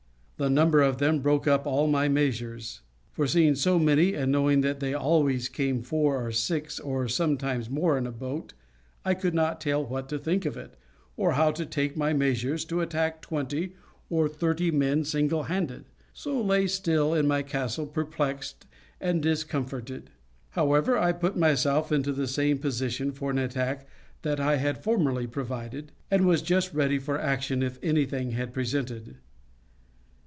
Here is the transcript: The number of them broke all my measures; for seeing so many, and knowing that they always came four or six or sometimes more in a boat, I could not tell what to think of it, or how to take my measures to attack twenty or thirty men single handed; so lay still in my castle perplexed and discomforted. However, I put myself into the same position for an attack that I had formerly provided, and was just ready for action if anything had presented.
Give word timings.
The 0.37 0.49
number 0.49 0.81
of 0.81 0.97
them 0.97 1.19
broke 1.19 1.45
all 1.47 1.85
my 1.85 2.09
measures; 2.09 2.81
for 3.11 3.27
seeing 3.27 3.53
so 3.53 3.77
many, 3.77 4.15
and 4.15 4.31
knowing 4.31 4.61
that 4.61 4.79
they 4.79 4.95
always 4.95 5.47
came 5.47 5.83
four 5.83 6.19
or 6.25 6.31
six 6.31 6.79
or 6.79 7.07
sometimes 7.07 7.69
more 7.69 7.95
in 7.95 8.07
a 8.07 8.11
boat, 8.11 8.53
I 9.05 9.13
could 9.13 9.35
not 9.35 9.61
tell 9.61 9.85
what 9.85 10.09
to 10.09 10.17
think 10.17 10.45
of 10.47 10.57
it, 10.57 10.77
or 11.15 11.33
how 11.33 11.51
to 11.51 11.63
take 11.63 11.95
my 11.95 12.13
measures 12.13 12.65
to 12.65 12.81
attack 12.81 13.21
twenty 13.21 13.75
or 14.09 14.27
thirty 14.27 14.71
men 14.71 15.03
single 15.03 15.43
handed; 15.43 15.85
so 16.11 16.41
lay 16.41 16.65
still 16.65 17.13
in 17.13 17.27
my 17.27 17.43
castle 17.43 17.85
perplexed 17.85 18.65
and 18.99 19.21
discomforted. 19.21 20.09
However, 20.49 20.97
I 20.97 21.11
put 21.11 21.37
myself 21.37 21.91
into 21.91 22.11
the 22.11 22.27
same 22.27 22.57
position 22.57 23.11
for 23.11 23.29
an 23.29 23.37
attack 23.37 23.85
that 24.23 24.39
I 24.39 24.55
had 24.55 24.83
formerly 24.83 25.27
provided, 25.27 25.91
and 26.09 26.25
was 26.25 26.41
just 26.41 26.73
ready 26.73 26.97
for 26.97 27.19
action 27.21 27.61
if 27.61 27.77
anything 27.83 28.31
had 28.31 28.55
presented. 28.55 29.17